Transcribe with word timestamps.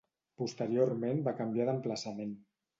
Posteriorment 0.41 1.23
va 1.29 1.35
canviar 1.43 1.71
d'emplaçament. 1.71 2.37